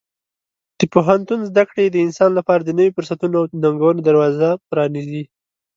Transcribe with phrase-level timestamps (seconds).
[0.79, 5.23] د پوهنتون زده کړې د انسان لپاره د نوي فرصتونو او ننګونو دروازه پرانیزي.